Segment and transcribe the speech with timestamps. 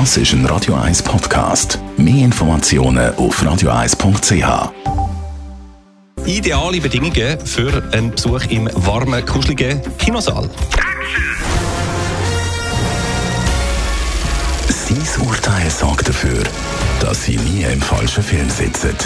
[0.00, 1.78] Das ist ein Radio 1 Podcast.
[1.96, 4.72] Mehr Informationen auf radio1.ch.
[6.26, 10.50] Ideale Bedingungen für einen Besuch im warmen, kuscheligen Kinosaal.
[14.66, 16.42] Sein Urteil sorgt dafür,
[16.98, 18.96] dass Sie nie im falschen Film sitzen.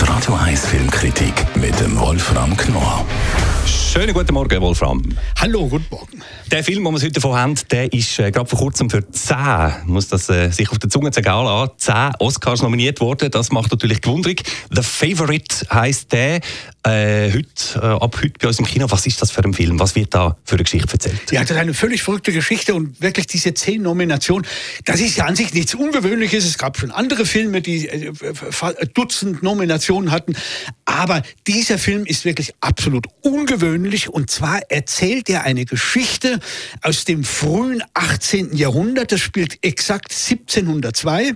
[0.00, 3.04] Die Radio 1 Filmkritik mit dem Wolfram Knorr.
[3.98, 5.02] Schönen guten Morgen, Wolfram.
[5.40, 6.22] Hallo, guten Morgen.
[6.50, 9.36] Der Film, den wir heute davon haben, der ist äh, gerade vor kurzem für 10,
[9.86, 13.30] muss das äh, sich auf der Zunge zergehen lassen, 10 Oscars nominiert worden.
[13.30, 14.42] Das macht natürlich gewundrig.
[14.70, 16.40] The Favorite heisst der.
[16.86, 18.86] Äh, heute, äh, ab heute bei uns im Kino.
[18.88, 19.80] Was ist das für ein Film?
[19.80, 21.32] Was wird da für eine Geschichte erzählt?
[21.32, 24.46] Ja, das ist eine völlig verrückte Geschichte und wirklich diese zehn Nominationen,
[24.84, 26.44] das ist ja an sich nichts Ungewöhnliches.
[26.44, 28.12] Es gab schon andere Filme, die äh,
[28.94, 30.36] Dutzend Nominationen hatten.
[30.84, 36.38] Aber dieser Film ist wirklich absolut ungewöhnlich und zwar erzählt er eine Geschichte
[36.82, 38.56] aus dem frühen 18.
[38.56, 39.10] Jahrhundert.
[39.10, 41.34] Das spielt exakt 1702.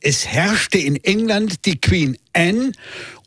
[0.00, 2.72] Es herrschte in England die Queen Anne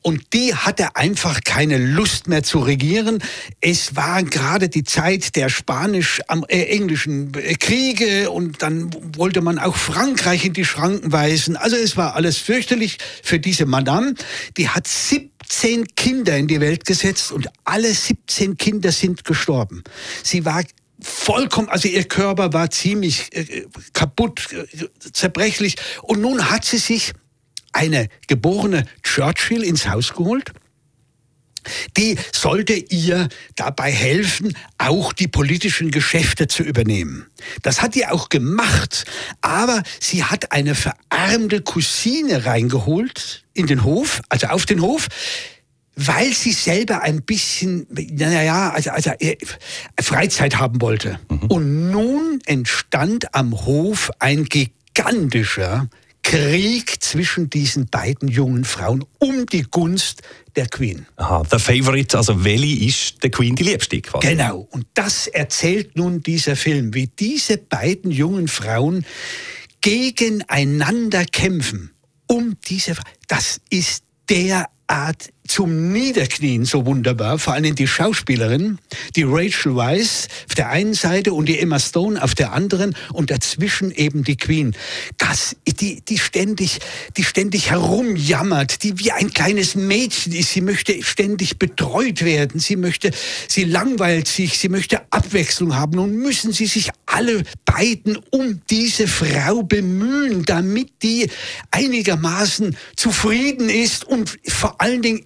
[0.02, 3.22] und die hatte einfach keine Lust mehr zu regieren.
[3.59, 10.45] Es war gerade die Zeit der spanisch-englischen äh, Kriege und dann wollte man auch Frankreich
[10.45, 11.58] in die Schranken weisen.
[11.58, 14.16] Also es war alles fürchterlich für diese Madame.
[14.55, 19.83] Die hat 17 Kinder in die Welt gesetzt und alle 17 Kinder sind gestorben.
[20.23, 20.64] Sie war
[21.02, 25.75] vollkommen, also ihr Körper war ziemlich äh, kaputt, äh, zerbrechlich.
[26.03, 27.14] Und nun hat sie sich
[27.73, 30.52] eine geborene Churchill ins Haus geholt.
[31.98, 37.28] Die sollte ihr dabei helfen, auch die politischen Geschäfte zu übernehmen.
[37.61, 39.06] Das hat sie auch gemacht,
[39.42, 45.08] aber sie hat eine verarmte Cousine reingeholt in den Hof, also auf den Hof,
[45.95, 49.36] weil sie selber ein bisschen, naja, also, also äh,
[50.02, 51.20] Freizeit haben wollte.
[51.30, 51.48] Mhm.
[51.48, 55.89] Und nun entstand am Hof ein gigantischer
[56.30, 60.22] Krieg zwischen diesen beiden jungen Frauen um die Gunst
[60.55, 61.08] der Queen.
[61.16, 64.27] Aha, der Favorite, also welche ist der Queen die Liebste quasi?
[64.27, 69.08] Genau, und das erzählt nun dieser Film, wie diese beiden jungen Frauen
[69.81, 71.93] gegeneinander kämpfen
[72.27, 72.93] um diese
[73.27, 78.77] Das ist derart zum Niederknien so wunderbar, vor allem die Schauspielerin,
[79.15, 83.32] die Rachel Weisz auf der einen Seite und die Emma Stone auf der anderen und
[83.32, 84.76] dazwischen eben die Queen.
[85.17, 86.80] Das, die, die ständig,
[87.17, 90.52] die ständig herumjammert, die wie ein kleines Mädchen ist.
[90.52, 92.60] Sie möchte ständig betreut werden.
[92.60, 93.10] Sie möchte,
[93.48, 94.60] sie langweilt sich.
[94.60, 95.95] Sie möchte Abwechslung haben.
[95.95, 101.30] Nun müssen sie sich alle beiden um diese Frau bemühen, damit die
[101.69, 105.25] einigermaßen zufrieden ist und vor allen Dingen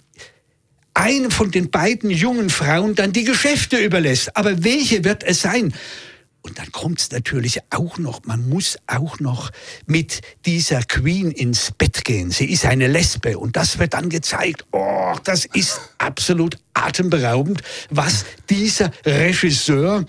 [0.92, 4.36] einem von den beiden jungen Frauen dann die Geschäfte überlässt.
[4.36, 5.72] Aber welche wird es sein?
[6.42, 9.52] Und dann kommt es natürlich auch noch, man muss auch noch
[9.86, 12.32] mit dieser Queen ins Bett gehen.
[12.32, 14.66] Sie ist eine Lesbe und das wird dann gezeigt.
[14.72, 20.04] Oh, das ist absolut atemberaubend, was dieser Regisseur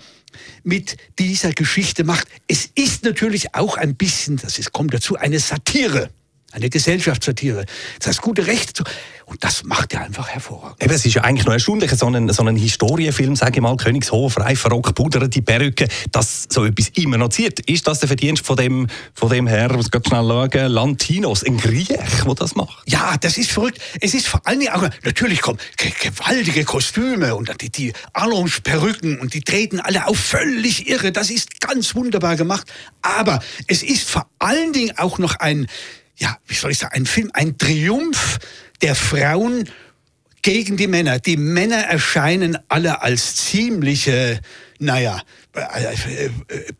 [0.62, 2.28] mit dieser Geschichte macht.
[2.48, 6.10] Es ist natürlich auch ein bisschen, das ist, kommt dazu, eine Satire
[6.56, 7.66] eine Gesellschaftssatire.
[7.98, 8.82] Das heißt, gute Recht.
[9.26, 10.80] Und das macht er einfach hervorragend.
[10.80, 13.76] Eben, es ist ja eigentlich noch erstaunlich, so ein, so ein Historienfilm, sage ich mal,
[13.76, 17.58] Königshof, reifer Rock, puderte Perücke, dass so etwas immer noch zieht.
[17.68, 21.56] Ist das der Verdienst von dem, von dem Herr, muss ganz schnell schauen, Lantinos, ein
[21.56, 22.88] Griech, der das macht?
[22.88, 23.80] Ja, das ist verrückt.
[24.00, 25.58] Es ist vor allen Dingen auch, natürlich kommen
[26.00, 31.10] gewaltige Kostüme und die, die Allonge-Perücken und die treten alle auf völlig irre.
[31.10, 32.72] Das ist ganz wunderbar gemacht.
[33.02, 35.66] Aber es ist vor allen Dingen auch noch ein,
[36.16, 38.38] ja, wie soll ich sagen, ein Film, ein Triumph
[38.82, 39.68] der Frauen
[40.42, 41.18] gegen die Männer.
[41.18, 44.40] Die Männer erscheinen alle als ziemliche,
[44.78, 45.22] naja,
[45.54, 46.30] äh, äh,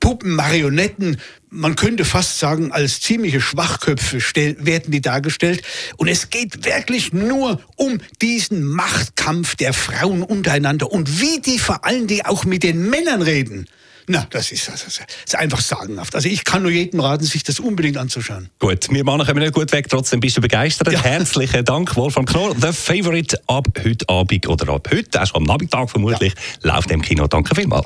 [0.00, 1.20] Puppen, Marionetten,
[1.50, 4.18] man könnte fast sagen, als ziemliche Schwachköpfe
[4.58, 5.62] werden die dargestellt.
[5.96, 11.84] Und es geht wirklich nur um diesen Machtkampf der Frauen untereinander und wie die vor
[11.84, 13.66] allen Dingen auch mit den Männern reden.
[14.08, 16.14] Na, das ist, das ist einfach sagenhaft.
[16.14, 18.50] Also ich kann nur jedem raten, sich das unbedingt anzuschauen.
[18.60, 20.92] Gut, wir machen nicht gut weg, trotzdem bist du begeistert.
[20.92, 21.02] Ja.
[21.02, 22.54] Herzlichen Dank, Wolfram Knorr.
[22.54, 26.74] The Favorite ab heute Abend oder ab heute, schon am Nachmittag vermutlich, ja.
[26.74, 27.26] läuft im Kino.
[27.26, 27.85] Danke vielmals.